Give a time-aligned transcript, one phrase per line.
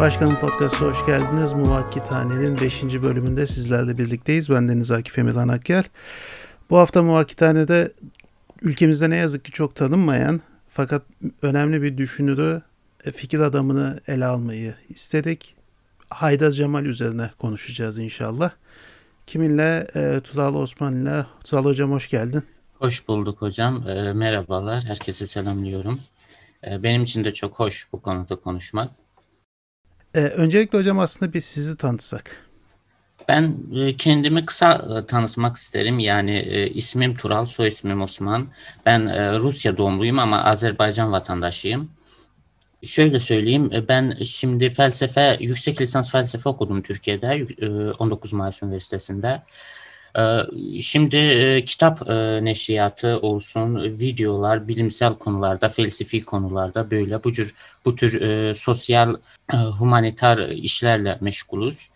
[0.00, 1.52] Başkanın Podcast'a hoş geldiniz.
[1.52, 2.82] Muvakkithane'nin 5.
[2.82, 4.50] bölümünde sizlerle birlikteyiz.
[4.50, 5.84] Ben Deniz Akif Emirhan Akyel.
[6.70, 7.92] Bu hafta Muvakkithane'de
[8.62, 11.02] ülkemizde ne yazık ki çok tanınmayan fakat
[11.42, 12.62] önemli bir düşünürü,
[13.04, 15.54] e, fikir adamını ele almayı istedik.
[16.10, 18.50] Haydar Cemal üzerine konuşacağız inşallah.
[19.26, 19.86] Kiminle?
[19.94, 21.26] E, Tuzal Osman ile.
[21.44, 22.42] Tuzal Hocam hoş geldin.
[22.74, 23.88] Hoş bulduk hocam.
[23.88, 24.84] E, merhabalar.
[24.84, 26.00] Herkese selamlıyorum.
[26.66, 28.99] E, benim için de çok hoş bu konuda konuşmak.
[30.14, 32.46] E, öncelikle hocam aslında biz sizi tanıtsak.
[33.28, 35.98] Ben e, kendimi kısa e, tanıtmak isterim.
[35.98, 38.48] Yani e, ismim Tural, soy ismim Osman.
[38.86, 41.90] Ben e, Rusya doğumluyum ama Azerbaycan vatandaşıyım.
[42.84, 47.46] Şöyle söyleyeyim, e, ben şimdi felsefe, yüksek lisans felsefe okudum Türkiye'de,
[47.98, 49.42] 19 e, Mayıs Üniversitesi'nde.
[50.18, 50.22] E,
[50.82, 51.18] şimdi
[51.66, 52.08] kitap
[52.42, 59.14] neşriyatı olsun, videolar, bilimsel konularda, felsefi konularda böyle bu tür bu tür sosyal,
[59.52, 61.88] humanitar işlerle meşgulüz.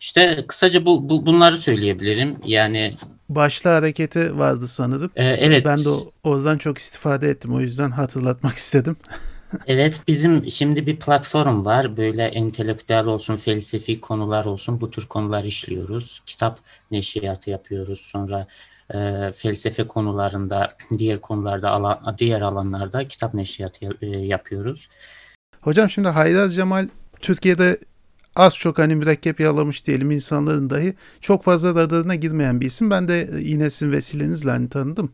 [0.00, 2.36] İşte kısaca bu, bu bunları söyleyebilirim.
[2.44, 2.94] Yani
[3.28, 5.10] başlı hareketi vardı sanırım.
[5.16, 5.64] Ee, evet.
[5.64, 7.54] Ben de o, oradan çok istifade ettim.
[7.54, 8.96] O yüzden hatırlatmak istedim.
[9.66, 11.96] Evet bizim şimdi bir platform var.
[11.96, 16.22] Böyle entelektüel olsun, felsefi konular olsun bu tür konular işliyoruz.
[16.26, 18.00] Kitap neşriyatı yapıyoruz.
[18.00, 18.46] Sonra
[18.94, 24.88] e, felsefe konularında, diğer konularda, alan, diğer alanlarda kitap neşriyatı e, yapıyoruz.
[25.60, 26.88] Hocam şimdi Haydar Cemal
[27.20, 27.78] Türkiye'de
[28.36, 32.90] az çok hani mürekkep yalamış diyelim insanların dahi çok fazla radarına girmeyen bir isim.
[32.90, 35.12] Ben de yine sizin vesilenizle hani tanıdım.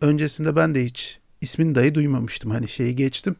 [0.00, 2.50] Öncesinde ben de hiç ismini dahi duymamıştım.
[2.50, 3.36] Hani şeyi geçtim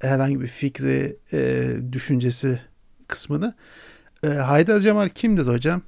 [0.00, 2.60] herhangi bir fikri, e, düşüncesi
[3.08, 3.54] kısmını.
[4.24, 5.82] E, Haydar Cemal kimdir hocam?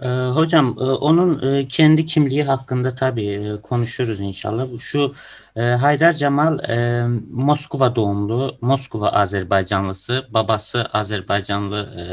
[0.00, 4.66] Ee, hocam e, onun e, kendi kimliği hakkında tabii e, konuşuruz inşallah.
[4.80, 5.14] Şu
[5.56, 12.04] e, Haydar Cemal e, Moskova doğumlu, Moskova Azerbaycanlısı, babası Azerbaycanlı e,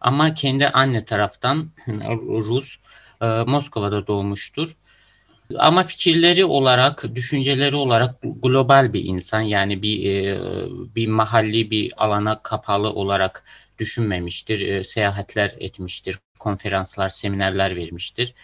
[0.00, 1.70] ama kendi anne taraftan
[2.28, 2.76] Rus,
[3.22, 4.76] e, Moskova'da doğmuştur.
[5.58, 10.38] Ama fikirleri olarak, düşünceleri olarak global bir insan yani bir e,
[10.94, 13.44] bir mahalli bir alana kapalı olarak
[13.78, 14.60] düşünmemiştir.
[14.60, 18.34] E, seyahatler etmiştir, konferanslar, seminerler vermiştir.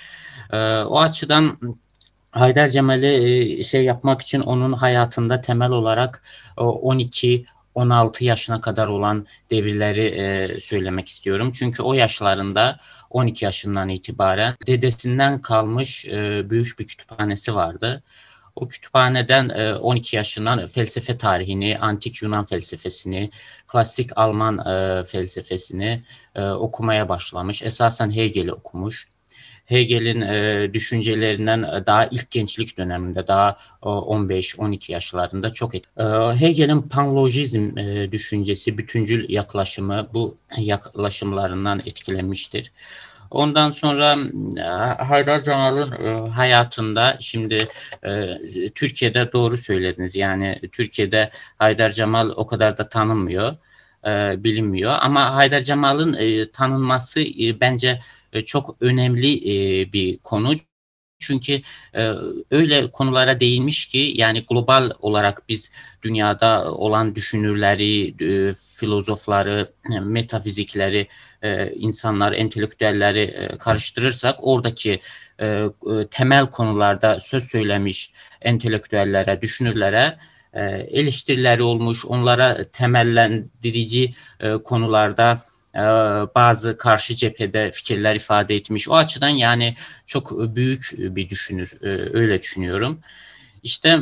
[0.52, 1.58] E, o açıdan
[2.30, 6.22] Haydar Cemal'i şey yapmak için onun hayatında temel olarak
[6.56, 11.53] 12 16 yaşına kadar olan devirleri e, söylemek istiyorum.
[11.55, 18.03] Çünkü o yaşlarında 12 yaşından itibaren dedesinden kalmış e, büyük bir kütüphanesi vardı.
[18.56, 23.31] O kütüphaneden e, 12 yaşından felsefe tarihini, antik Yunan felsefesini,
[23.66, 26.03] klasik Alman e, felsefesini
[26.34, 27.62] e, okumaya başlamış.
[27.62, 29.11] Esasen Hegel'i okumuş.
[29.72, 35.84] Hegel'in e, düşüncelerinden e, daha ilk gençlik döneminde daha e, 15-12 yaşlarında çok et.
[35.99, 36.05] E,
[36.41, 42.72] Hegel'in panlojizm e, düşüncesi, bütüncül yaklaşımı bu yaklaşımlarından etkilenmiştir.
[43.33, 44.16] Ondan sonra
[44.59, 47.59] e, Haydar Cemal'ın e, hayatında şimdi
[48.04, 48.39] e,
[48.75, 50.16] Türkiye'de doğru söylediniz.
[50.16, 53.56] Yani Türkiye'de Haydar Cemal o kadar da tanınmıyor,
[54.37, 54.93] bilinmiyor.
[55.00, 57.21] Ama Haydar Cemal'ın tanınması
[57.60, 58.00] bence
[58.47, 59.43] çok önemli
[59.93, 60.54] bir konu.
[61.19, 61.60] Çünkü
[62.50, 65.70] öyle konulara değinmiş ki yani global olarak biz
[66.03, 68.15] dünyada olan düşünürleri,
[68.54, 69.69] filozofları,
[70.03, 71.09] metafizikleri,
[71.75, 75.00] insanlar, entelektüelleri karıştırırsak oradaki
[76.10, 80.19] temel konularda söz söylemiş entelektüellere, düşünürlere
[80.53, 85.42] e, eleştirileri olmuş, onlara temellendirici e, konularda
[86.34, 88.88] bazı karşı cephede fikirler ifade etmiş.
[88.88, 91.72] O açıdan yani çok büyük bir düşünür.
[91.83, 91.88] E,
[92.19, 92.99] öyle düşünüyorum.
[93.62, 94.00] İşte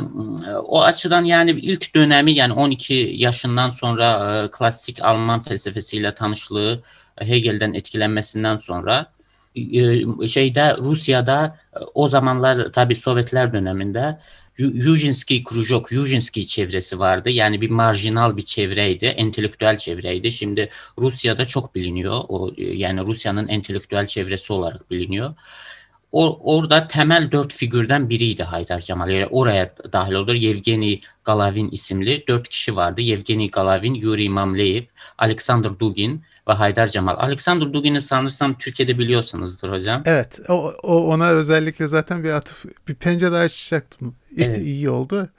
[0.63, 6.83] o açıdan yani ilk dönemi yani 12 yaşından sonra e, klasik Alman felsefesiyle tanışlığı
[7.15, 9.11] Hegel'den etkilenmesinden sonra
[10.27, 11.57] şeyde Rusya'da
[11.93, 14.19] o zamanlar tabii Sovyetler döneminde
[14.57, 17.29] Yujinski Krujok, Yujinski çevresi vardı.
[17.29, 20.31] Yani bir marjinal bir çevreydi, entelektüel çevreydi.
[20.31, 22.21] Şimdi Rusya'da çok biliniyor.
[22.29, 25.33] O yani Rusya'nın entelektüel çevresi olarak biliniyor.
[26.11, 29.09] O, orada temel dört figürden biriydi Haydar Cemal.
[29.09, 30.33] Yani oraya dahil olur.
[30.33, 33.01] Yevgeni Galavin isimli dört kişi vardı.
[33.01, 34.83] Yevgeni Galavin, Yuri Mamleyev,
[35.17, 37.15] Alexander Dugin ve Haydar Cemal.
[37.17, 40.03] Alexander Dugin'i sanırsam Türkiye'de biliyorsunuzdur hocam.
[40.05, 40.39] Evet.
[40.49, 44.15] O, o ona özellikle zaten bir atıf bir pencere açacaktım.
[44.37, 44.59] Evet.
[44.59, 45.29] İyi oldu.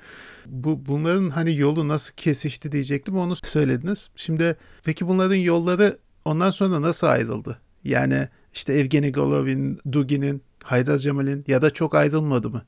[0.46, 4.08] Bu bunların hani yolu nasıl kesişti diyecektim onu söylediniz.
[4.16, 7.58] Şimdi peki bunların yolları ondan sonra nasıl ayrıldı?
[7.84, 12.62] Yani işte Evgeni Golovin, Dugin'in, Haydar Cemal'in ya da çok ayrılmadı mı?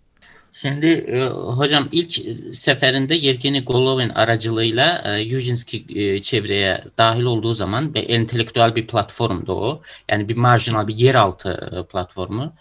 [0.52, 2.12] Şimdi e, hocam ilk
[2.56, 9.52] seferinde Yevgeni Golovin aracılığıyla e, Yujinski e, çevreye dahil olduğu zaman ve entelektüel bir platformdu
[9.52, 9.82] o.
[10.08, 12.52] Yani bir marjinal bir yeraltı e, platformu.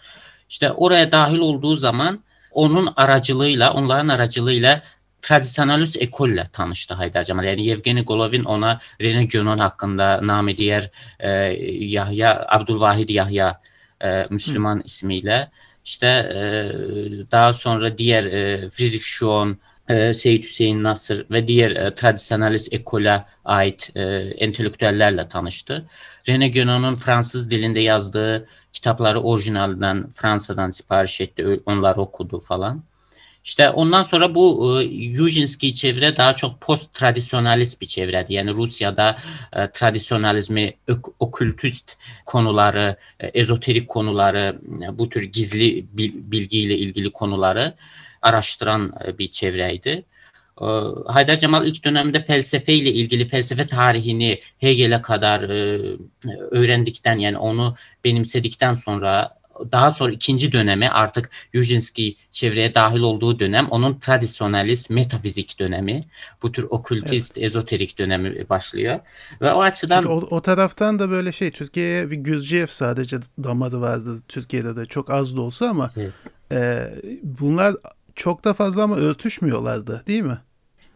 [0.50, 2.20] İşte oraya dahil olduğu zaman
[2.54, 4.82] onun aracılığıyla, onların aracılığıyla
[5.22, 7.44] tradisyonalist ekolle tanıştı Haydar Cemal.
[7.44, 11.30] Yani Yevgeni Golovin ona Rene Gönon hakkında, name diğer e,
[11.80, 13.62] Yahya, Abdülvahid Yahya
[14.04, 14.82] e, Müslüman Hı.
[14.86, 15.52] ismiyle
[15.86, 16.42] işte e,
[17.32, 19.58] daha sonra diğer e, Friedrich Schwann,
[19.90, 24.02] e, Seyit Hüseyin Nasır ve diğer e, tradisyonalist ekola ait e,
[24.38, 25.86] entelektüellerle tanıştı.
[26.28, 31.62] René Guénon'un Fransız dilinde yazdığı kitapları orijinalden Fransa'dan sipariş etti.
[31.66, 32.84] Onları okudu falan.
[33.44, 38.34] İşte ondan sonra bu e, Yujinski çevre daha çok post tradisyonalist bir çevredi.
[38.34, 39.18] Yani Rusya'da
[39.54, 45.86] e, tradisyonalizmi, ök, okültist konuları, e, ezoterik konuları, e, bu tür gizli
[46.32, 47.74] bilgiyle ilgili konuları
[48.22, 50.06] araştıran e, bir çevreydi.
[50.62, 50.66] E,
[51.08, 55.82] Haydar Cemal ilk dönemde felsefe ile ilgili felsefe tarihini Hegel'e kadar e,
[56.52, 63.68] öğrendikten yani onu benimsedikten sonra daha sonra ikinci dönemi artık Yujinski çevreye dahil olduğu dönem
[63.70, 66.02] onun tradisyonalist metafizik dönemi.
[66.42, 67.46] Bu tür okültist, evet.
[67.46, 69.00] ezoterik dönemi başlıyor.
[69.42, 70.06] Ve o açıdan...
[70.06, 75.10] o, o taraftan da böyle şey Türkiye'ye bir Gürciev sadece damadı vardı Türkiye'de de çok
[75.10, 76.14] az da olsa ama evet.
[76.52, 76.90] e,
[77.24, 77.76] bunlar
[78.16, 80.38] çok da fazla ama örtüşmüyorlardı değil mi?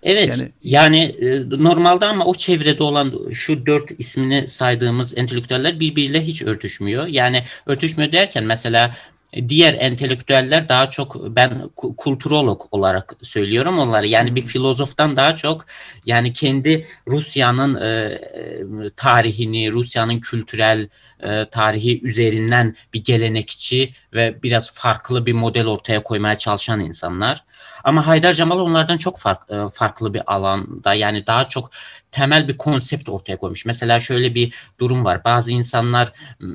[0.03, 6.21] Evet yani, yani e, normalde ama o çevrede olan şu dört ismini saydığımız entelektüeller birbiriyle
[6.21, 7.07] hiç örtüşmüyor.
[7.07, 8.95] Yani örtüşmüyor derken mesela
[9.33, 14.07] diğer entelektüeller daha çok ben kulturolog olarak söylüyorum onları.
[14.07, 15.65] Yani bir filozoftan daha çok
[16.05, 20.89] yani kendi Rusya'nın e, e, tarihini, Rusya'nın kültürel
[21.23, 27.43] e, tarihi üzerinden bir gelenekçi ve biraz farklı bir model ortaya koymaya çalışan insanlar.
[27.83, 31.71] Ama Haydar Cemal onlardan çok fark, e, farklı bir alanda yani daha çok
[32.11, 33.65] temel bir konsept ortaya koymuş.
[33.65, 35.23] Mesela şöyle bir durum var.
[35.23, 36.45] Bazı insanlar e,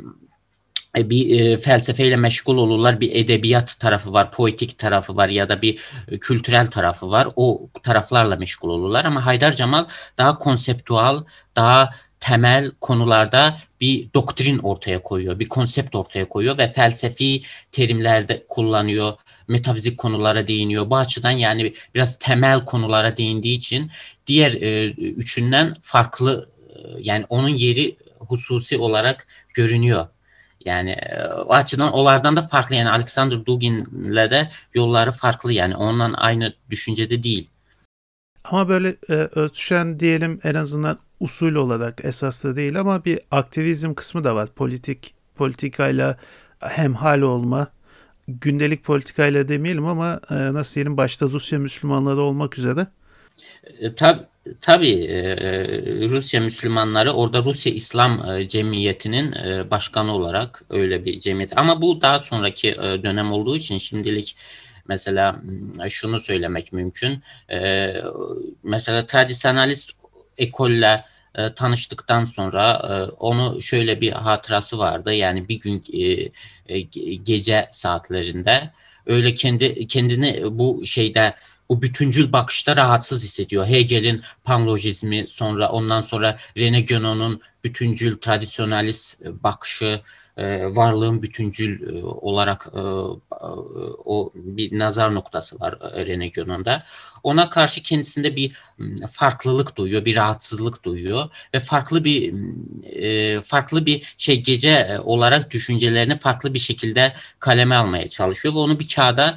[0.97, 3.01] bir e, felsefeyle meşgul olurlar.
[3.01, 7.29] Bir edebiyat tarafı var, poetik tarafı var ya da bir e, kültürel tarafı var.
[7.37, 9.85] O taraflarla meşgul olurlar ama Haydar Cemal
[10.19, 11.25] daha konseptual,
[11.57, 11.91] daha
[12.21, 17.43] temel konularda bir doktrin ortaya koyuyor, bir konsept ortaya koyuyor ve felsefi
[17.73, 19.15] terimlerde kullanıyor
[19.49, 20.91] metafizik konulara değiniyor.
[20.91, 23.91] Bu açıdan yani biraz temel konulara değindiği için
[24.27, 30.07] diğer e, üçünden farklı e, yani onun yeri hususi olarak görünüyor.
[30.65, 36.13] Yani e, o açıdan onlardan da farklı yani Alexander Dugin'le de yolları farklı yani ondan
[36.13, 37.51] aynı düşüncede değil.
[38.45, 44.25] Ama böyle e, örtüşen diyelim en azından usul olarak esaslı değil ama bir aktivizm kısmı
[44.25, 44.49] da var.
[44.57, 46.17] Politik politikayla
[46.61, 47.69] hemhal olma
[48.29, 52.87] gündelik politikayla demeyelim ama e, nasıl diyelim başta Rusya Müslümanları olmak üzere.
[53.79, 54.19] E, tab
[54.61, 55.65] tabii e, e,
[56.09, 59.35] Rusya Müslümanları orada Rusya İslam e, Cemiyeti'nin
[59.71, 61.59] başkanı olarak öyle bir cemiyet.
[61.59, 64.37] Ama bu daha sonraki dönem olduğu için şimdilik
[64.89, 65.43] mesela
[65.89, 67.23] şunu söylemek mümkün.
[68.63, 69.93] Mesela tradisyonalist
[70.39, 71.05] ekolle
[71.35, 72.81] e, tanıştıktan sonra
[73.19, 75.15] onu şöyle bir hatırası vardı.
[75.15, 75.85] Yani bir gün
[77.25, 78.71] gece saatlerinde
[79.07, 81.35] öyle kendi kendini bu şeyde
[81.73, 83.67] bu bütüncül bakışta rahatsız hissediyor.
[83.67, 90.01] Hegel'in panlojizmi sonra ondan sonra René Guénon'un bütüncül tradisyonalist bakışı
[90.37, 92.81] e, varlığın bütüncül e, olarak e,
[94.05, 96.83] o bir nazar noktası var René Guénon'da.
[97.23, 98.53] Ona karşı kendisinde bir
[99.11, 102.35] farklılık duyuyor, bir rahatsızlık duyuyor ve farklı bir
[103.43, 108.89] farklı bir şey gece olarak düşüncelerini farklı bir şekilde kaleme almaya çalışıyor ve onu bir
[108.89, 109.37] kağıda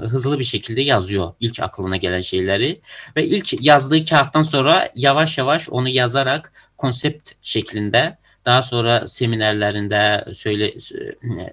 [0.00, 2.80] hızlı bir şekilde yazıyor ilk aklına gelen şeyleri
[3.16, 10.72] ve ilk yazdığı kağıttan sonra yavaş yavaş onu yazarak konsept şeklinde daha sonra seminerlerinde söyle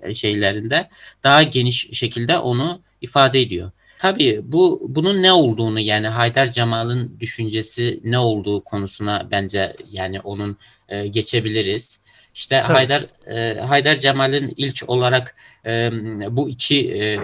[0.02, 0.90] e, şeylerinde
[1.24, 3.72] daha geniş şekilde onu ifade ediyor.
[4.00, 10.58] Tabii bu bunun ne olduğunu yani Haydar Cemal'ın düşüncesi ne olduğu konusuna bence yani onun
[10.90, 12.00] e, geçebiliriz.
[12.36, 12.74] İşte Tabii.
[12.74, 15.90] Haydar e, Haydar Cemal'in ilk olarak e,
[16.30, 17.20] bu iki e,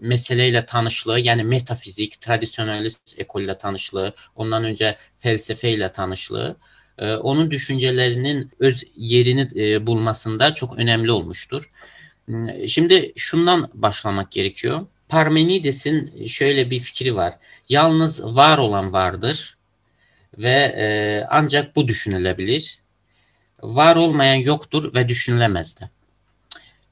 [0.00, 6.56] meseleyle tanışlığı yani metafizik, tradisyonalist ekolle tanışlığı, ondan önce felsefeyle tanışlığı
[6.98, 11.70] e, onun düşüncelerinin öz yerini e, bulmasında çok önemli olmuştur.
[12.26, 14.86] Hmm, şimdi şundan başlamak gerekiyor.
[15.08, 17.34] Parmenides'in şöyle bir fikri var.
[17.68, 19.56] Yalnız var olan vardır
[20.38, 22.85] ve e, ancak bu düşünülebilir.
[23.62, 25.90] Var olmayan yoktur ve düşünülemez de.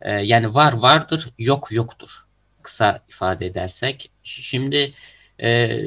[0.01, 2.27] E, yani var vardır, yok yoktur.
[2.63, 4.11] kısa ifade edersek.
[4.23, 4.93] Şimdi
[5.43, 5.81] e,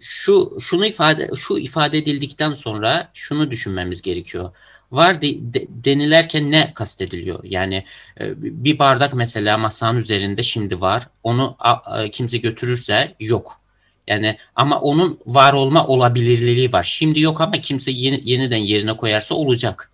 [0.00, 4.52] şu şunu ifade şu ifade edildikten sonra şunu düşünmemiz gerekiyor.
[4.90, 7.44] Var de, de, denilerken ne kastediliyor?
[7.44, 7.84] Yani
[8.20, 11.08] e, bir bardak mesela masanın üzerinde şimdi var.
[11.22, 13.60] Onu a, kimse götürürse yok.
[14.06, 16.82] Yani ama onun var olma olabilirliği var.
[16.82, 19.90] Şimdi yok ama kimse yeni, yeniden yerine koyarsa olacak.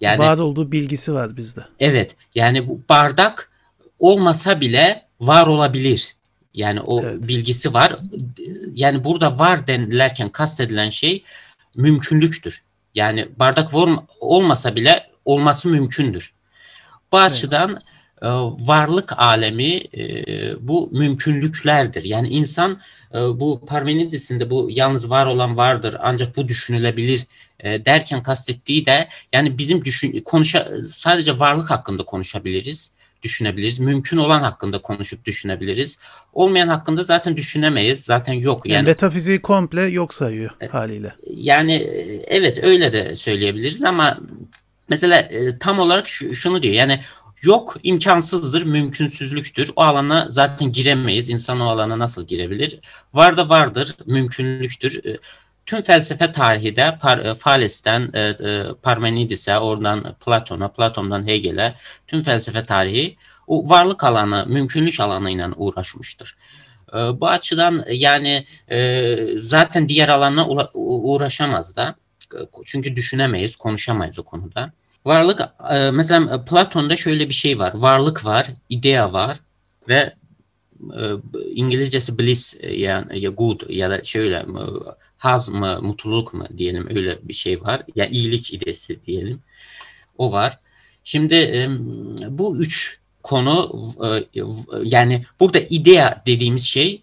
[0.00, 1.64] Yani var olduğu bilgisi var bizde.
[1.80, 2.16] Evet.
[2.34, 3.50] Yani bu bardak
[3.98, 6.16] olmasa bile var olabilir.
[6.54, 7.28] Yani o evet.
[7.28, 7.96] bilgisi var.
[8.74, 11.24] Yani burada var denilerken kastedilen şey
[11.76, 12.62] mümkünlüktür.
[12.94, 13.90] Yani bardak var
[14.20, 16.32] olmasa bile olması mümkündür.
[17.12, 17.82] Bu açıdan evet.
[18.58, 22.04] Varlık alemi e, bu mümkünlüklerdir.
[22.04, 22.80] Yani insan
[23.14, 27.26] e, bu Parmenides'in de bu yalnız var olan vardır ancak bu düşünülebilir
[27.60, 33.78] e, derken kastettiği de yani bizim düşün konuşa sadece varlık hakkında konuşabiliriz düşünebiliriz.
[33.78, 35.98] Mümkün olan hakkında konuşup düşünebiliriz.
[36.32, 38.04] Olmayan hakkında zaten düşünemeyiz.
[38.04, 38.66] Zaten yok.
[38.66, 41.14] Yani, yani metafiziği komple yok sayıyor haliyle.
[41.26, 41.72] Yani
[42.26, 44.18] evet öyle de söyleyebiliriz ama
[44.88, 45.28] mesela
[45.60, 46.74] tam olarak şunu diyor.
[46.74, 47.00] Yani
[47.42, 49.70] yok imkansızdır, mümkünsüzlüktür.
[49.76, 51.28] O alana zaten giremeyiz.
[51.28, 52.78] İnsan o alana nasıl girebilir?
[53.14, 55.00] Var da vardır, mümkünlüktür
[55.68, 61.74] tüm felsefe tarihi de Par Fales'ten e, e, Parmenides'e, oradan Platon'a, Platon'dan Hegel'e
[62.06, 63.16] tüm felsefe tarihi
[63.46, 66.36] o varlık alanı, mümkünlük alanıyla uğraşmıştır.
[66.92, 71.94] E, bu açıdan yani e, zaten diğer alanla uğraşamaz da.
[72.64, 74.72] Çünkü düşünemeyiz, konuşamayız o konuda.
[75.08, 75.40] Varlık,
[75.74, 77.74] e, mesela Platon'da şöyle bir şey var.
[77.74, 79.40] Varlık var, idea var
[79.88, 80.14] ve
[80.80, 81.02] e,
[81.54, 84.46] İngilizcesi bliss yani ya good ya da şöyle
[85.18, 87.82] haz mı, mutluluk mu diyelim öyle bir şey var.
[87.94, 89.42] Ya yani iyilik idesi diyelim.
[90.18, 90.58] O var.
[91.04, 91.68] Şimdi
[92.28, 93.72] bu üç konu
[94.04, 94.40] e,
[94.82, 97.02] yani burada idea dediğimiz şey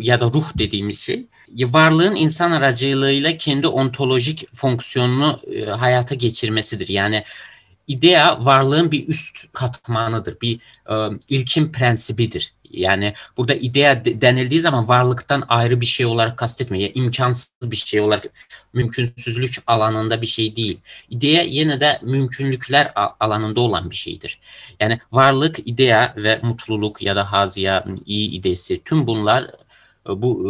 [0.00, 1.26] ya da ruh dediğimiz şey
[1.58, 6.88] varlığın insan aracılığıyla kendi ontolojik fonksiyonunu e, hayata geçirmesidir.
[6.88, 7.24] Yani
[7.86, 10.60] idea varlığın bir üst katmanıdır, bir
[11.28, 12.54] ilkin prensibidir.
[12.70, 16.82] Yani burada idea denildiği zaman varlıktan ayrı bir şey olarak kastetmiyor.
[16.82, 18.24] Yani imkansız bir şey olarak
[18.72, 20.78] mümkünsüzlük alanında bir şey değil.
[21.10, 24.38] İdea yine de mümkünlükler alanında olan bir şeydir.
[24.80, 29.46] Yani varlık, idea ve mutluluk ya da haziya, iyi idesi tüm bunlar
[30.16, 30.44] bu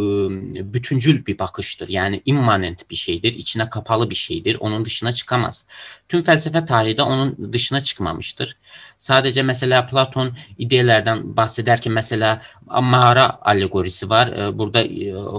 [0.55, 1.89] bütüncül bir bakıştır.
[1.89, 4.57] Yani immanent bir şeydir, içine kapalı bir şeydir.
[4.61, 5.65] Onun dışına çıkamaz.
[6.09, 8.57] Tüm felsefe tarihi de onun dışına çıkmamıştır.
[8.99, 14.59] Sadece mesela Platon idealerden bahsederken mesela mağara alegorisi var.
[14.59, 14.85] Burada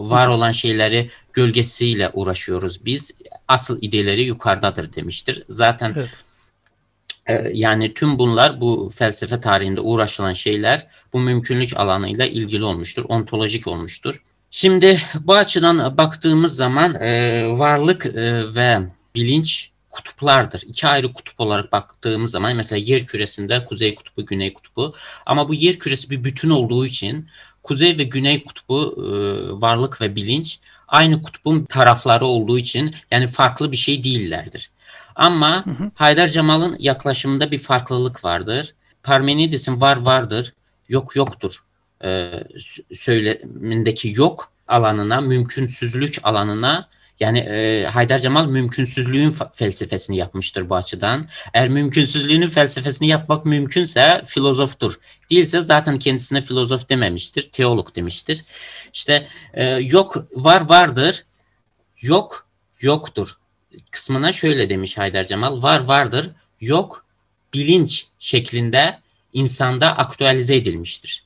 [0.09, 3.11] var olan şeyleri gölgesiyle uğraşıyoruz biz.
[3.47, 5.43] Asıl idealeri yukarıdadır demiştir.
[5.49, 6.30] Zaten evet ee,
[7.53, 14.21] yani tüm bunlar bu felsefe tarihinde uğraşılan şeyler bu mümkünlük alanıyla ilgili olmuştur, ontolojik olmuştur.
[14.51, 18.79] Şimdi bu açıdan baktığımız zaman e, varlık e, ve
[19.15, 20.61] bilinç kutuplardır.
[20.67, 25.53] İki ayrı kutup olarak baktığımız zaman mesela yer küresinde kuzey kutbu, güney kutbu ama bu
[25.53, 27.27] yer küresi bir bütün olduğu için
[27.63, 29.11] kuzey ve güney kutbu e,
[29.61, 34.70] varlık ve bilinç aynı kutbun tarafları olduğu için yani farklı bir şey değillerdir.
[35.15, 35.91] Ama hı hı.
[35.95, 38.75] Haydar Cemal'ın yaklaşımında bir farklılık vardır.
[39.03, 40.53] Parmenides'in var vardır,
[40.89, 41.63] yok yoktur
[42.03, 42.31] e,
[42.93, 46.89] söylemindeki yok alanına, mümkünsüzlük alanına
[47.19, 51.27] yani e, Haydar Cemal mümkünsüzlüğün felsefesini yapmıştır bu açıdan.
[51.53, 54.99] Eğer mümkünsüzlüğünün felsefesini yapmak mümkünse filozoftur.
[55.29, 58.43] Değilse zaten kendisine filozof dememiştir, teolog demiştir.
[58.93, 61.25] İşte e, yok var vardır,
[62.01, 62.47] yok
[62.79, 63.37] yoktur
[63.91, 65.61] kısmına şöyle demiş Haydar Cemal.
[65.61, 67.05] Var vardır, yok
[67.53, 68.99] bilinç şeklinde
[69.33, 71.25] insanda aktüelize edilmiştir.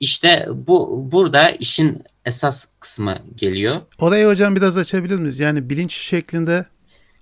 [0.00, 3.76] İşte bu burada işin esas kısmı geliyor.
[3.98, 5.40] Orayı hocam biraz açabilir miyiz?
[5.40, 6.66] Yani bilinç şeklinde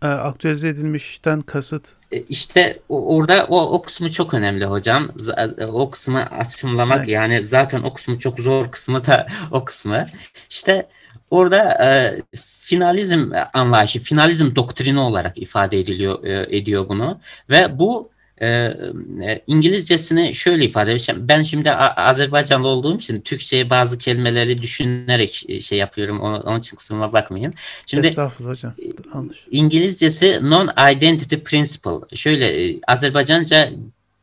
[0.03, 1.89] e, aktüelize edilmişten kasıt.
[2.13, 5.11] E, işte orada o, o kısmı çok önemli hocam.
[5.59, 7.09] E, o kısmı açımlamak evet.
[7.09, 10.05] yani zaten o kısmı çok zor kısmı da o kısmı.
[10.51, 10.89] İşte
[11.31, 12.23] orada e,
[12.69, 17.21] finalizm anlayışı, finalizm doktrini olarak ifade ediliyor e, ediyor bunu
[17.51, 18.11] ve bu
[18.41, 21.29] e, e, İngilizcesini şöyle ifade edeceğim.
[21.29, 26.21] Ben şimdi Azerbaycanlı olduğum için Türkçe'ye bazı kelimeleri düşünerek e, şey yapıyorum.
[26.21, 27.55] Onun, onun için kusuruma bakmayın.
[27.87, 28.75] Şimdi Estağfurullah hocam.
[29.13, 29.37] Anladım.
[29.51, 32.17] İngilizcesi non-identity principle.
[32.17, 33.71] Şöyle Azerbaycanca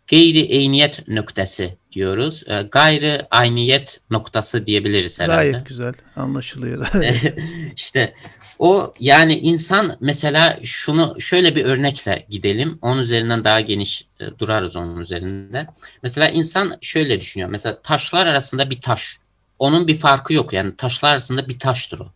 [0.07, 2.43] gayri eyniyet nöktesi diyoruz.
[2.47, 5.51] E, gayri ayniyet noktası diyebiliriz herhalde.
[5.51, 6.87] Gayet güzel anlaşılıyor.
[7.75, 8.13] işte
[8.59, 12.79] o yani insan mesela şunu şöyle bir örnekle gidelim.
[12.81, 15.67] Onun üzerinden daha geniş e, durarız onun üzerinde.
[16.03, 17.49] Mesela insan şöyle düşünüyor.
[17.49, 19.19] Mesela taşlar arasında bir taş.
[19.59, 20.53] Onun bir farkı yok.
[20.53, 22.07] Yani taşlar arasında bir taştır o.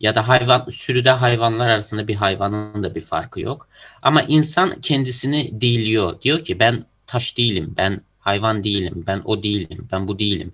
[0.00, 3.68] Ya da hayvan sürüde hayvanlar arasında bir hayvanın da bir farkı yok.
[4.02, 6.22] Ama insan kendisini değiliyor.
[6.22, 10.52] Diyor ki ben taş değilim, ben hayvan değilim, ben o değilim, ben bu değilim.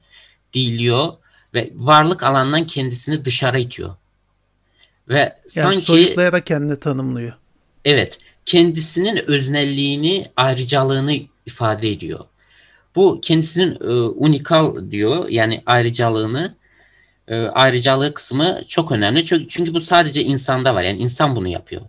[0.54, 1.14] Değiliyor
[1.54, 3.94] ve varlık alanından kendisini dışarı itiyor.
[5.08, 7.32] Ve yani sanki soyutlayarak kendini tanımlıyor.
[7.84, 11.14] Evet, kendisinin öznelliğini, ayrıcalığını
[11.46, 12.20] ifade ediyor.
[12.96, 16.54] Bu kendisinin e, unikal diyor, yani ayrıcalığını,
[17.28, 19.24] e, ayrıcalığı kısmı çok önemli.
[19.24, 21.82] Çünkü, çünkü bu sadece insanda var, yani insan bunu yapıyor.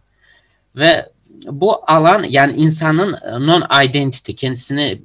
[0.75, 1.09] Ve
[1.51, 3.11] bu alan yani insanın
[3.45, 5.01] non-identity, kendisini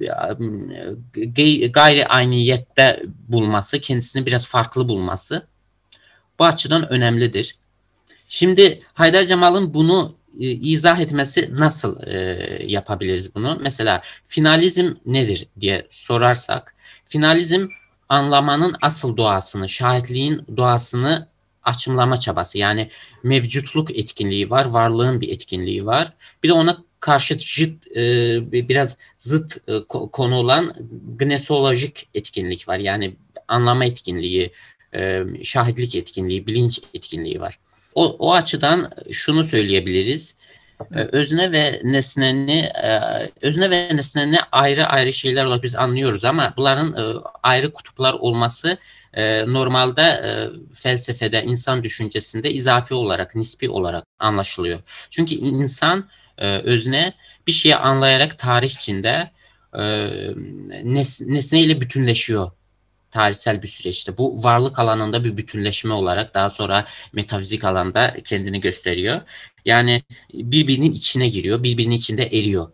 [1.37, 5.47] e, gayri ayniyette bulması, kendisini biraz farklı bulması
[6.39, 7.55] bu açıdan önemlidir.
[8.27, 12.17] Şimdi Haydar Cemal'ın bunu e, izah etmesi nasıl e,
[12.65, 13.57] yapabiliriz bunu?
[13.61, 17.67] Mesela finalizm nedir diye sorarsak, finalizm
[18.09, 21.27] anlamanın asıl doğasını, şahitliğin doğasını
[21.63, 22.57] açımlama çabası.
[22.57, 22.89] Yani
[23.23, 26.13] mevcutluk etkinliği var, varlığın bir etkinliği var.
[26.43, 28.01] Bir de ona karşı zıt, e,
[28.51, 30.73] biraz zıt e, konu olan
[31.17, 32.77] gnesolojik etkinlik var.
[32.77, 33.15] Yani
[33.47, 34.51] anlama etkinliği,
[34.95, 37.59] e, şahitlik etkinliği, bilinç etkinliği var.
[37.95, 40.35] O, o açıdan şunu söyleyebiliriz.
[40.95, 42.69] E, özne ve nesneni
[43.41, 48.77] özne ve nesneni ayrı ayrı şeyler olarak biz anlıyoruz ama bunların ayrı kutuplar olması
[49.47, 50.21] normalde
[50.73, 54.79] felsefede insan düşüncesinde izafi olarak nispi olarak anlaşılıyor.
[55.09, 56.09] Çünkü insan
[56.63, 57.13] özne
[57.47, 59.31] bir şeyi anlayarak tarih içinde
[61.27, 62.51] nesneyle bütünleşiyor
[63.11, 64.17] tarihsel bir süreçte.
[64.17, 69.21] Bu varlık alanında bir bütünleşme olarak daha sonra metafizik alanda kendini gösteriyor.
[69.65, 70.03] Yani
[70.33, 72.71] birbirinin içine giriyor, birbirinin içinde eriyor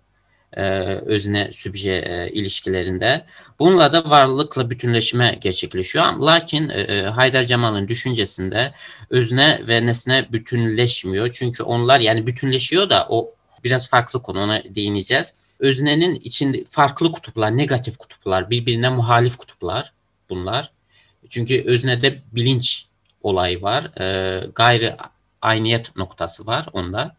[0.53, 0.61] e,
[1.05, 3.25] özne sübje e, ilişkilerinde.
[3.59, 6.13] Bununla da varlıkla bütünleşme gerçekleşiyor.
[6.13, 8.73] Lakin e, Haydar Cemal'ın düşüncesinde
[9.09, 11.31] özne ve nesne bütünleşmiyor.
[11.31, 13.33] Çünkü onlar yani bütünleşiyor da o
[13.63, 15.33] biraz farklı konu ona değineceğiz.
[15.59, 19.93] Öznenin içinde farklı kutuplar, negatif kutuplar, birbirine muhalif kutuplar
[20.29, 20.71] bunlar.
[21.29, 22.85] Çünkü öznede bilinç
[23.21, 23.83] olayı var.
[24.55, 24.95] Gayri
[25.41, 27.15] ayniyet noktası var onda.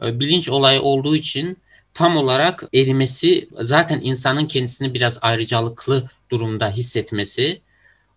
[0.00, 1.58] Bilinç olayı olduğu için
[1.94, 7.60] tam olarak erimesi zaten insanın kendisini biraz ayrıcalıklı durumda hissetmesi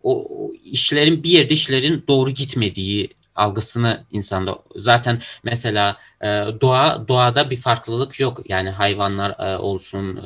[0.03, 0.27] o,
[0.63, 6.27] işlerin bir yerde işlerin doğru gitmediği algısını insanda zaten mesela e,
[6.61, 8.49] doğa doğada bir farklılık yok.
[8.49, 10.17] Yani hayvanlar e, olsun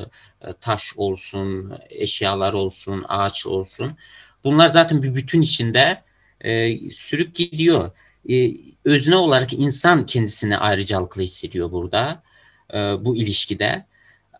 [0.42, 3.96] e, taş olsun eşyalar olsun ağaç olsun.
[4.44, 6.06] Bunlar zaten bir bütün içinde
[6.90, 7.90] sürüp gidiyor.
[8.84, 12.22] Özne olarak insan kendisini ayrıcalıklı hissediyor burada
[12.74, 13.84] e, bu ilişkide.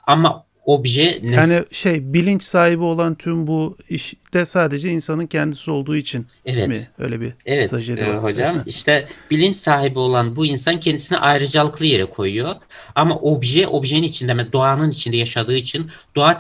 [0.07, 6.27] Ama obje yani şey bilinç sahibi olan tüm bu işte sadece insanın kendisi olduğu için
[6.47, 6.69] evet.
[6.69, 6.79] mi?
[6.99, 8.63] Öyle bir evet e, hocam.
[8.67, 12.55] işte bilinç sahibi olan bu insan kendisini ayrıcalıklı yere koyuyor.
[12.95, 16.39] Ama obje objenin içinde doğanın içinde yaşadığı için doğa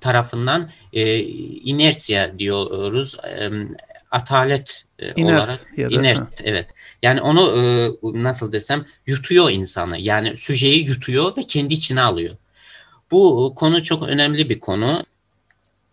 [0.00, 1.18] tarafından e,
[1.64, 3.16] inersiya diyoruz.
[3.24, 3.50] E,
[4.10, 6.28] atalet e, inert olarak ya da, inert ha.
[6.44, 6.68] evet.
[7.02, 7.88] Yani onu e,
[8.22, 9.98] nasıl desem yutuyor insanı.
[9.98, 12.36] Yani süjeyi yutuyor ve kendi içine alıyor.
[13.10, 15.02] Bu konu çok önemli bir konu.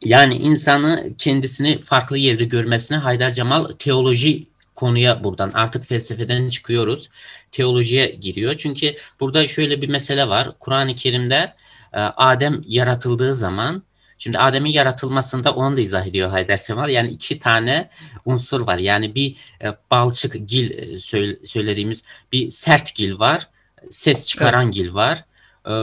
[0.04, 7.10] Yani insanı kendisini farklı yerde görmesine Haydar Cemal teoloji konuya buradan artık felsefeden çıkıyoruz.
[7.52, 8.56] Teolojiye giriyor.
[8.58, 10.50] Çünkü burada şöyle bir mesele var.
[10.60, 11.54] Kur'an-ı Kerim'de
[11.94, 13.84] e, Adem yaratıldığı zaman
[14.26, 16.90] Şimdi Adem'in yaratılmasında onu da izah ediyor Haydar Semal.
[16.90, 17.90] Yani iki tane
[18.26, 18.78] unsur var.
[18.78, 21.00] Yani bir e, balçık gil e,
[21.44, 23.48] söylediğimiz bir sert gil var.
[23.90, 24.74] Ses çıkaran evet.
[24.74, 25.18] gil var.
[25.66, 25.74] E,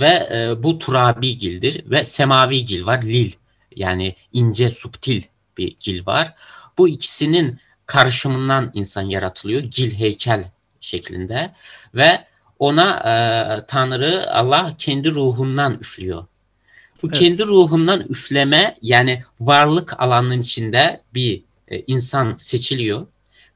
[0.00, 1.90] ve e, bu turabi gildir.
[1.90, 3.02] Ve semavi gil var.
[3.02, 3.32] Lil.
[3.76, 5.22] Yani ince, subtil
[5.58, 6.34] bir gil var.
[6.78, 9.60] Bu ikisinin karışımından insan yaratılıyor.
[9.60, 11.54] Gil heykel şeklinde.
[11.94, 12.24] Ve
[12.58, 16.26] ona e, Tanrı Allah kendi ruhundan üflüyor.
[17.02, 17.18] Bu evet.
[17.18, 23.06] kendi ruhundan üfleme yani varlık alanının içinde bir e, insan seçiliyor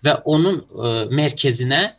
[0.05, 1.97] ve onun e, merkezine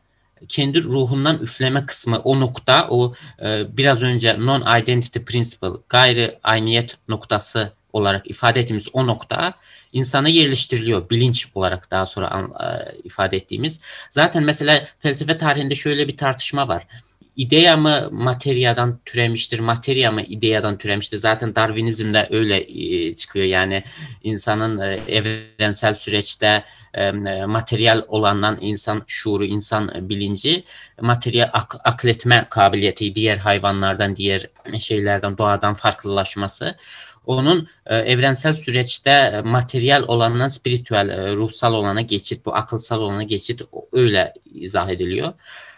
[0.48, 7.74] kendi ruhundan üfleme kısmı o nokta o e, biraz önce non-identity principle gayri ayniyet noktası
[7.94, 9.54] olarak ifade ettiğimiz o nokta
[9.94, 13.80] insana yerleştiriliyor bilinç olarak daha sonra e, ifade ettiğimiz.
[14.10, 16.88] Zaten mesela felsefe tarihinde şöyle bir tartışma var
[17.36, 21.18] ideya mı materyadan türemiştir, materya mı ideyadan türemiştir?
[21.18, 23.46] Zaten Darwinizmde öyle e, çıkıyor.
[23.46, 23.84] Yani
[24.24, 26.64] insanın e, evrensel süreçte
[26.94, 27.12] e,
[27.46, 30.64] materyal olandan insan şuuru, insan bilinci,
[31.02, 34.48] materyal ak akletme kabiliyeti diğer hayvanlardan, diğer
[34.80, 36.76] şeylerden, doğadan farklılaşması
[37.26, 43.62] onun e, evrensel süreçte materyal olandan spiritüel, e, ruhsal olana geçit, bu akılsal olana geçit
[43.92, 45.34] öyle izah ediliyor.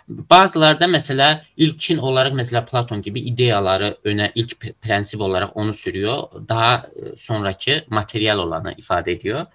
[0.07, 6.17] Bazılarda mesela ilkin olarak mesela Platon gibi ideyaları öne ilk prensip olarak onu sürüyor.
[6.49, 9.45] Daha e, sonraki materyal olanı ifade ediyor.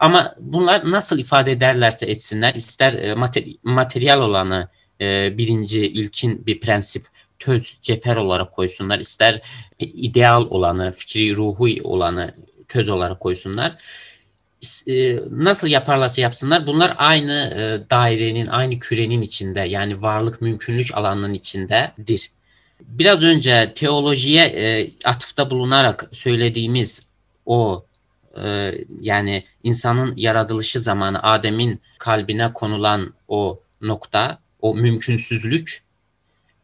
[0.00, 3.14] Ama bunlar nasıl ifade ederlerse etsinler ister e,
[3.62, 4.68] materyal olanı
[5.00, 7.06] e, birinci ilkin bir prensip
[7.38, 9.40] töz cefer olarak koysunlar ister
[9.78, 12.34] ideal olanı fikri ruhu olanı
[12.68, 13.76] töz olarak koysunlar
[14.86, 21.34] e, nasıl yaparlarsa yapsınlar bunlar aynı e, dairenin, aynı kürenin içinde yani varlık mümkünlük alanının
[21.34, 22.30] içindedir.
[22.80, 27.02] Biraz önce teolojiye e, atıfta bulunarak söylediğimiz
[27.46, 27.84] o
[29.00, 35.82] yani insanın yaratılışı zamanı Adem'in kalbine konulan o nokta, o mümkünsüzlük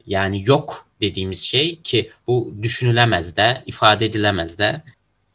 [0.06, 4.82] yani yok dediğimiz şey ki bu düşünülemez de, ifade edilemez de.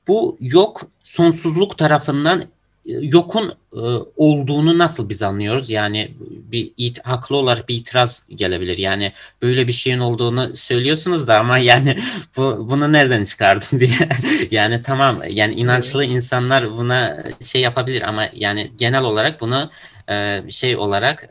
[0.08, 2.46] Bu yok sonsuzluk tarafından
[2.88, 3.82] yokun e,
[4.16, 5.70] olduğunu nasıl biz anlıyoruz?
[5.70, 8.78] Yani bir it, haklı olarak bir itiraz gelebilir.
[8.78, 11.98] Yani böyle bir şeyin olduğunu söylüyorsunuz da ama yani
[12.38, 14.10] bu bunu nereden çıkardın diye.
[14.52, 19.70] yani tamam yani inançlı insanlar buna şey yapabilir ama yani genel olarak bunu
[20.10, 21.30] e, şey olarak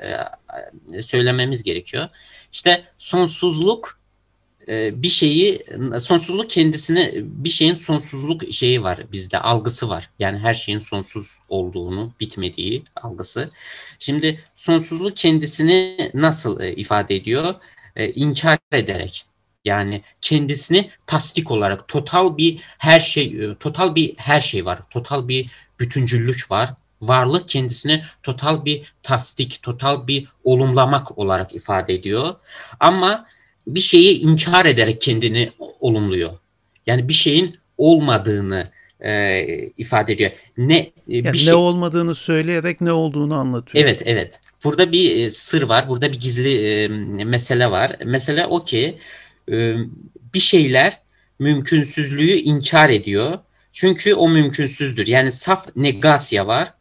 [0.95, 2.09] e, söylememiz gerekiyor.
[2.53, 3.99] İşte sonsuzluk
[4.68, 5.64] bir şeyi
[5.98, 10.11] sonsuzluk kendisine bir şeyin sonsuzluk şeyi var bizde algısı var.
[10.18, 13.50] Yani her şeyin sonsuz olduğunu, bitmediği algısı.
[13.98, 17.55] Şimdi sonsuzluk kendisini nasıl e, ifade ediyor?
[17.96, 19.26] E, inkar ederek.
[19.64, 24.79] Yani kendisini tasdik olarak total bir her şey e, total bir her şey var.
[24.90, 25.50] Total bir
[25.81, 26.74] bütüncüllük var.
[27.02, 32.35] Varlık kendisini total bir tasdik, total bir olumlamak olarak ifade ediyor.
[32.81, 33.26] Ama
[33.66, 35.50] bir şeyi inkar ederek kendini
[35.81, 36.33] olumluyor.
[36.87, 39.44] Yani bir şeyin olmadığını e,
[39.79, 40.31] ifade ediyor.
[40.59, 41.52] Ne e, yani bir şey...
[41.52, 43.85] ne olmadığını söyleyerek ne olduğunu anlatıyor.
[43.85, 44.40] Evet, evet.
[44.64, 46.88] Burada bir e, sır var, burada bir gizli e,
[47.24, 47.96] mesele var.
[48.05, 48.98] Mesele o ki
[49.52, 49.74] e,
[50.35, 51.00] bir şeyler
[51.38, 53.38] mümkünsüzlüğü inkar ediyor.
[53.72, 55.07] Çünkü o mümkünsüzdür.
[55.07, 56.74] Yani saf negasya var.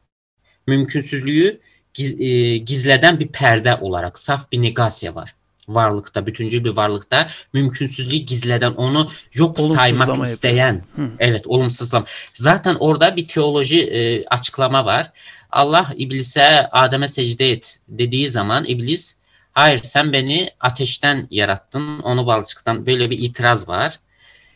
[0.67, 1.59] Mümkünsüzlüğü
[1.93, 5.35] giz, e, gizleden bir perde olarak saf bir negasya var
[5.67, 11.10] varlıkta, bütüncül bir varlıkta mümkünsüzlüğü gizleden, onu yok saymak isteyen, Hı.
[11.19, 12.06] evet olumsuzlama.
[12.34, 15.12] Zaten orada bir teoloji e, açıklama var.
[15.51, 19.15] Allah iblise Adem'e secde et dediği zaman iblis
[19.51, 23.99] hayır sen beni ateşten yarattın, onu balçıktan böyle bir itiraz var.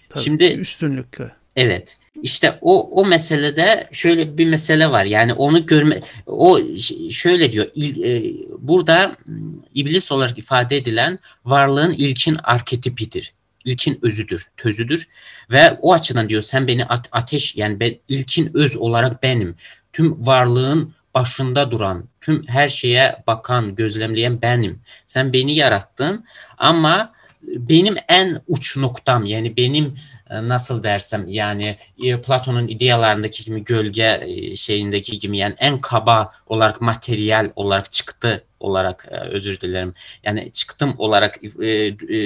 [0.10, 1.18] Tabii, Şimdi üstünlük.
[1.56, 1.99] Evet.
[2.24, 5.06] İşte o o meselede şöyle bir mesele var.
[5.06, 6.60] Yani onu görme o
[7.12, 7.68] şöyle diyor.
[7.76, 9.18] Il, e, burada
[9.74, 13.34] iblis olarak ifade edilen varlığın ilkin arketipidir.
[13.66, 15.08] İlkin özüdür, tözüdür
[15.52, 19.56] ve o açıdan diyor sen beni ateş yani ben ilkin öz olarak benim.
[19.94, 24.82] Tüm varlığın başında duran, tüm her şeye bakan, gözlemleyen benim.
[25.08, 26.26] Sen beni yarattın
[26.58, 29.96] ama benim en uç noktam yani benim
[30.30, 36.32] e, nasıl dersem yani e, Platon'un idealarındaki gibi gölge e, şeyindeki gibi yani en kaba
[36.48, 39.94] olarak materyal olarak çıktı olarak özür dilerim.
[40.24, 42.18] Yani çıktım olarak e, e,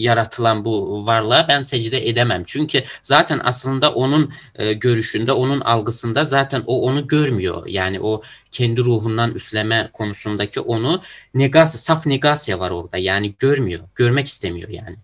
[0.00, 2.42] yaratılan bu varlığa ben secde edemem.
[2.46, 7.66] Çünkü zaten aslında onun e, görüşünde, onun algısında zaten o onu görmüyor.
[7.66, 11.02] Yani o kendi ruhundan üfleme konusundaki onu
[11.34, 12.98] negas, saf negasya var orada.
[12.98, 14.96] Yani görmüyor, görmek istemiyor yani.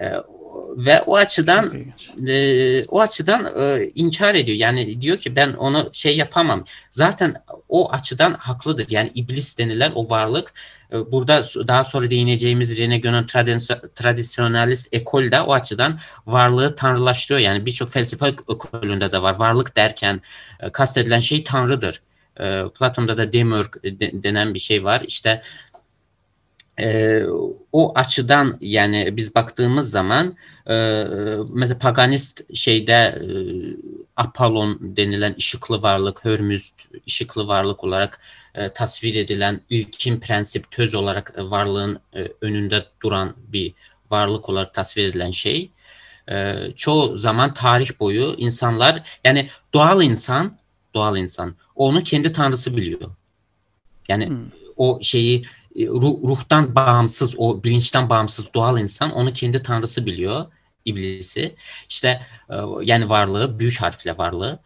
[0.00, 0.12] E,
[0.76, 1.72] ve o açıdan
[2.28, 4.58] e, o açıdan e, inkar ediyor.
[4.58, 6.64] Yani diyor ki ben onu şey yapamam.
[6.90, 7.34] Zaten
[7.68, 8.86] o açıdan haklıdır.
[8.90, 10.52] Yani iblis denilen o varlık
[10.92, 13.26] e, burada daha sonra değineceğimiz Rene Guénon
[13.94, 17.40] tradisyonalist ekol de o açıdan varlığı tanrılaştırıyor.
[17.40, 19.34] Yani birçok felsefe ekolünde de var.
[19.34, 20.20] Varlık derken
[20.60, 22.02] e, kastedilen şey tanrıdır.
[22.40, 23.74] E, Platon'da da Demiurg
[24.12, 25.02] denen bir şey var.
[25.06, 25.42] İşte
[26.80, 27.22] e,
[27.72, 30.74] o açıdan yani biz baktığımız zaman e,
[31.48, 33.26] mesela paganist şeyde e,
[34.16, 36.72] Apollon denilen ışıklı varlık, Hörmüz
[37.08, 38.20] ışıklı varlık olarak
[38.54, 43.74] e, tasvir edilen ilkin prensip töz olarak e, varlığın e, önünde duran bir
[44.10, 45.70] varlık olarak tasvir edilen şey
[46.30, 50.56] e, çoğu zaman tarih boyu insanlar yani doğal insan
[50.94, 53.10] doğal insan onu kendi tanrısı biliyor.
[54.08, 54.36] Yani hmm.
[54.76, 55.44] o şeyi e,
[55.78, 60.46] ruhtan bağımsız, o bilinçten bağımsız doğal insan onu kendi tanrısı biliyor,
[60.84, 61.54] iblisi.
[61.88, 64.58] İşte e, yani varlığı, büyük harfle varlığı.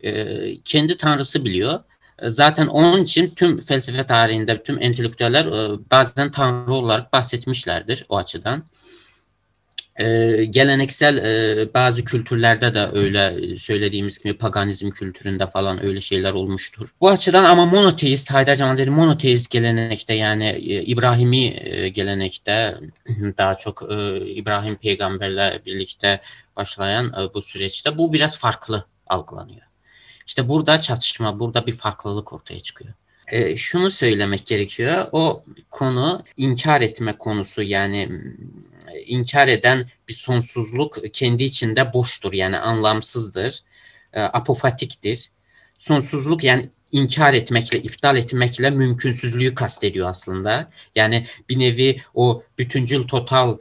[0.00, 1.80] E, kendi tanrısı biliyor.
[2.22, 5.46] Zaten onun için tüm felsefe tarihinde tüm entelektüeller
[5.90, 8.64] bazen tanrı olarak bahsetmişlerdir o açıdan.
[9.98, 16.88] Ee, geleneksel e, bazı kültürlerde de öyle söylediğimiz gibi paganizm kültüründe falan öyle şeyler olmuştur.
[17.00, 22.76] Bu açıdan ama monoteist, Haydar Cemal dedi monoteist gelenekte yani e, İbrahimi e, gelenekte
[23.38, 26.20] daha çok e, İbrahim peygamberle birlikte
[26.56, 29.62] başlayan e, bu süreçte bu biraz farklı algılanıyor.
[30.26, 32.94] İşte burada çatışma, burada bir farklılık ortaya çıkıyor.
[33.28, 35.08] E, şunu söylemek gerekiyor.
[35.12, 38.08] O konu inkar etme konusu yani
[39.06, 43.62] inkar eden bir sonsuzluk kendi içinde boştur yani anlamsızdır,
[44.12, 45.30] e, apofatiktir.
[45.78, 50.70] Sonsuzluk yani inkar etmekle, iptal etmekle mümkünsüzlüğü kastediyor aslında.
[50.94, 53.58] Yani bir nevi o bütüncül total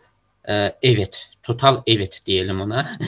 [0.50, 2.98] e, evet, total evet diyelim ona.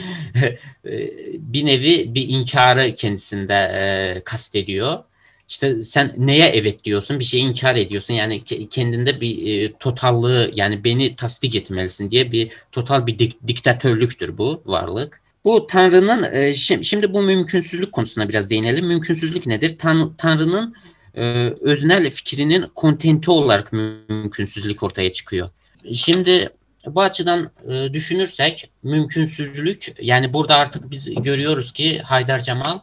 [0.84, 5.04] E, bir nevi bir inkarı kendisinde e, kastediyor
[5.48, 10.84] işte sen neye evet diyorsun bir şeyi inkar ediyorsun yani kendinde bir e, totallığı yani
[10.84, 15.20] beni tasdik etmelisin diye bir total bir dik, diktatörlüktür bu varlık.
[15.44, 18.86] Bu Tanrı'nın e, şimdi, şimdi bu mümkünsüzlük konusuna biraz değinelim.
[18.86, 19.78] Mümkünsüzlük nedir?
[19.78, 20.74] Tan Tanrı'nın
[21.14, 21.22] e,
[21.60, 25.50] öznel fikrinin kontenti olarak mümkünsüzlük ortaya çıkıyor.
[25.92, 26.48] Şimdi
[26.86, 32.78] bu açıdan e, düşünürsek mümkünsüzlük yani burada artık biz görüyoruz ki Haydar Cemal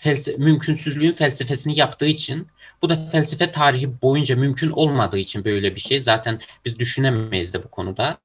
[0.00, 2.46] felse mümkünsüzlüğün felsefesini yaptığı için
[2.82, 6.00] bu da felsefe tarihi boyunca mümkün olmadığı için böyle bir şey.
[6.00, 8.18] Zaten biz düşünemeyiz de bu konuda.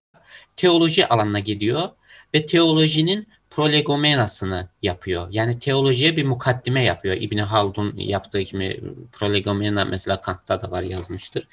[0.57, 1.89] Teoloji alanına gidiyor
[2.33, 5.27] ve teolojinin prolegomenasını yapıyor.
[5.31, 7.15] Yani teolojiye bir mukaddime yapıyor.
[7.15, 8.81] İbni Haldun yaptığı gibi
[9.12, 11.47] prolegomena mesela Kant'ta da var yazmıştır.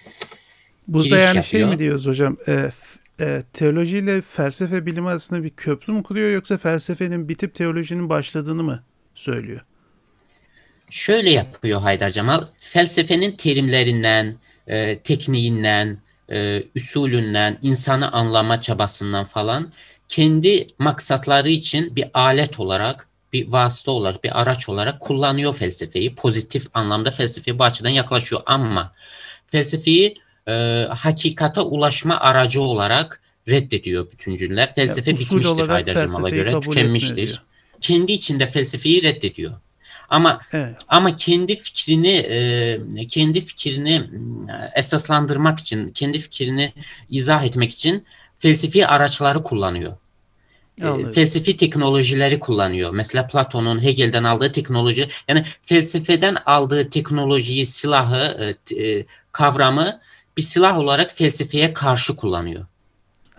[0.89, 1.45] Burada Giriş yani yapıyor.
[1.45, 2.37] şey mi diyoruz hocam?
[2.49, 2.71] E,
[3.21, 8.85] e, teolojiyle felsefe bilimi arasında bir köprü mü kuruyor yoksa felsefenin bitip teolojinin başladığını mı
[9.15, 9.61] söylüyor?
[10.91, 12.45] Şöyle yapıyor Haydar Cemal.
[12.59, 15.99] Felsefenin terimlerinden, e, tekniğinden,
[16.33, 19.73] e, usulünden, insanı anlama çabasından falan
[20.09, 26.15] kendi maksatları için bir alet olarak, bir vasıta olarak, bir araç olarak kullanıyor felsefeyi.
[26.15, 28.93] Pozitif anlamda felsefeye bu açıdan yaklaşıyor ama
[29.49, 30.15] felsefeyi
[30.49, 34.75] e, hakikate ulaşma aracı olarak reddediyor bütüncüller.
[34.75, 37.43] Felsefe yani bitmiştir Haydar Cemal'a göre, tükenmiştir.
[37.81, 39.53] Kendi içinde felsefeyi reddediyor.
[40.11, 40.77] Ama evet.
[40.89, 46.73] ama kendi fikrini e, kendi fikrini e, esaslandırmak için, kendi fikrini
[47.11, 48.05] izah etmek için
[48.39, 49.97] felsefi araçları kullanıyor.
[50.83, 52.91] E, felsefi teknolojileri kullanıyor.
[52.91, 58.57] Mesela Platon'un Hegel'den aldığı teknoloji, yani felsefeden aldığı teknolojiyi, silahı,
[59.33, 60.01] kavramı
[60.37, 62.67] bir silah olarak felsefeye karşı kullanıyor.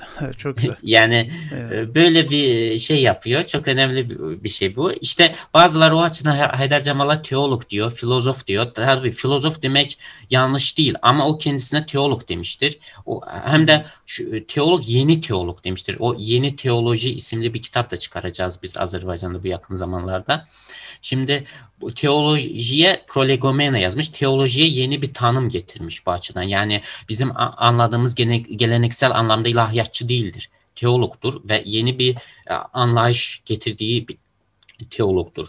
[0.38, 0.76] Çok güzel.
[0.84, 1.74] yani evet.
[1.74, 3.44] E, böyle bir şey yapıyor.
[3.44, 4.10] Çok önemli
[4.44, 4.94] bir şey bu.
[4.94, 8.74] İşte bazıları o açıdan Haydar Cemal'a teolog diyor, filozof diyor.
[8.74, 9.98] Tabii filozof demek
[10.30, 12.80] yanlış değil ama o kendisine teolog demiştir.
[13.06, 15.96] O hem de şu, teolog yeni teolog demiştir.
[16.00, 20.48] O yeni teoloji isimli bir kitap da çıkaracağız biz Azerbaycan'da bu yakın zamanlarda.
[21.02, 21.44] Şimdi
[21.96, 24.10] teolojiye prolegomena yazmış.
[24.10, 26.44] Teolojiye yeni bir tanım getirmiş bu açıdan.
[26.44, 30.50] Yani bizim anladığımız geleneksel anlamda ilahiyatçı değildir.
[30.76, 32.16] Teologdur ve yeni bir
[32.48, 34.18] e, anlayış getirdiği bir
[34.90, 35.48] teologdur.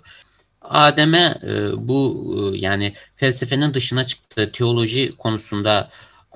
[0.60, 5.90] Adem'e e, bu e, yani felsefenin dışına çıktığı teoloji konusunda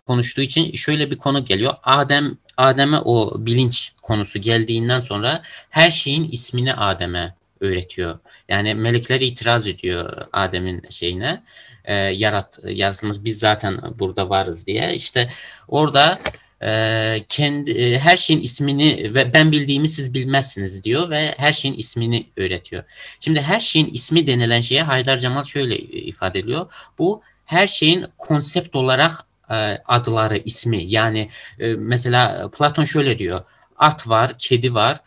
[0.06, 1.74] konuştuğu için şöyle bir konu geliyor.
[1.82, 8.18] Adem Adem'e o bilinç konusu geldiğinden sonra her şeyin ismini Adem'e öğretiyor.
[8.48, 11.42] Yani melekler itiraz ediyor Adem'in şeyine.
[11.84, 14.94] E, yarat, yaratılmış biz zaten burada varız diye.
[14.94, 15.30] İşte
[15.68, 16.18] orada
[16.62, 21.74] e, kendi e, her şeyin ismini ve ben bildiğimi siz bilmezsiniz diyor ve her şeyin
[21.74, 22.84] ismini öğretiyor.
[23.20, 26.72] Şimdi her şeyin ismi denilen şeye Haydar Cemal şöyle ifade ediyor.
[26.98, 29.12] Bu her şeyin konsept olarak
[29.50, 29.54] e,
[29.86, 30.82] adları, ismi.
[30.84, 33.44] Yani e, mesela Platon şöyle diyor.
[33.78, 35.00] At var, kedi var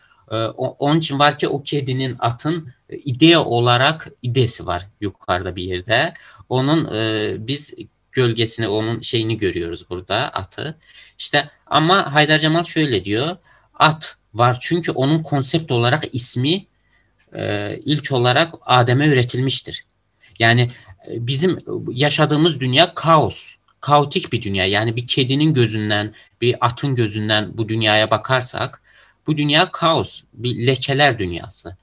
[0.56, 6.14] onun için var ki o kedinin atın e, idea olarak idesi var yukarıda bir yerde.
[6.48, 7.74] Onun e, biz
[8.12, 10.78] gölgesini onun şeyini görüyoruz burada atı.
[11.18, 13.36] İşte ama Haydar Cemal şöyle diyor.
[13.74, 16.66] At var çünkü onun konsept olarak ismi
[17.34, 19.84] e, ilk olarak Adem'e üretilmiştir.
[20.38, 20.70] Yani
[21.10, 21.58] e, bizim
[21.92, 23.54] yaşadığımız dünya kaos.
[23.80, 24.66] Kaotik bir dünya.
[24.66, 28.82] Yani bir kedinin gözünden, bir atın gözünden bu dünyaya bakarsak
[29.26, 31.76] bu dünya kaos, bir lekeler dünyası.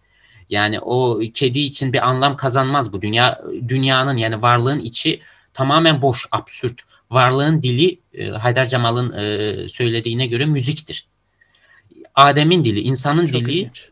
[0.49, 3.41] Yani o kedi için bir anlam kazanmaz bu dünya.
[3.67, 5.19] Dünyanın yani varlığın içi
[5.53, 6.81] tamamen boş, absürt.
[7.11, 11.07] varlığın dili e, Haydar Cemal'ın e, söylediğine göre müziktir.
[12.15, 13.89] Adem'in dili, insanın Çok dili, ilginç.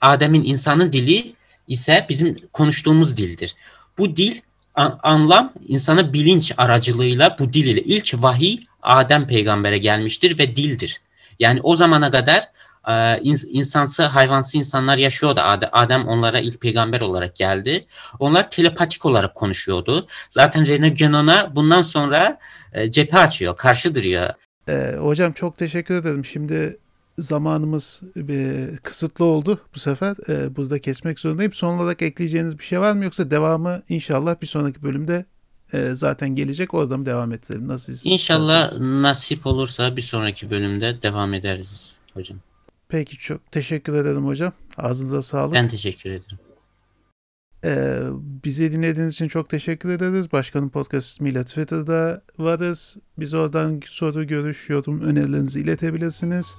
[0.00, 1.32] Adem'in insanın dili
[1.68, 3.54] ise bizim konuştuğumuz dildir.
[3.98, 4.40] Bu dil
[4.74, 11.00] an- anlam insana bilinç aracılığıyla bu dil ile ilk vahiy Adem peygambere gelmiştir ve dildir.
[11.38, 12.44] Yani o zamana kadar
[12.88, 15.40] e, ins- insansı hayvansı insanlar yaşıyordu.
[15.40, 17.84] Ade- Adem onlara ilk peygamber olarak geldi.
[18.18, 20.06] Onlar telepatik olarak konuşuyordu.
[20.30, 22.38] Zaten René Guénon'a bundan sonra
[22.72, 24.30] e, cephe açıyor, karşı duruyor.
[24.68, 26.24] Ee, hocam çok teşekkür ederim.
[26.24, 26.78] Şimdi
[27.18, 30.16] zamanımız bir kısıtlı oldu bu sefer.
[30.28, 31.52] Ee, burada kesmek zorundayım.
[31.52, 35.24] Son olarak ekleyeceğiniz bir şey var mı yoksa devamı inşallah bir sonraki bölümde
[35.72, 36.74] e, zaten gelecek.
[36.74, 37.68] Orada mı devam ettirelim?
[37.68, 38.12] Nasıl isterseniz.
[38.20, 42.38] İnşallah nasip olursa bir sonraki bölümde devam ederiz hocam.
[42.88, 44.52] Peki çok teşekkür ederim hocam.
[44.76, 45.54] Ağzınıza sağlık.
[45.54, 46.38] Ben teşekkür ederim.
[47.64, 48.00] Ee,
[48.44, 50.32] bizi dinlediğiniz için çok teşekkür ederiz.
[50.32, 52.96] Başkanın podcast ismiyle Twitter'da varız.
[53.18, 56.56] Biz oradan soru, görüş, yorum, önerilerinizi iletebilirsiniz.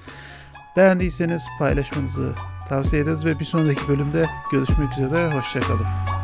[0.77, 2.31] Beğendiyseniz paylaşmanızı
[2.69, 5.33] tavsiye ederiz ve bir sonraki bölümde görüşmek üzere.
[5.33, 6.14] Hoşçakalın.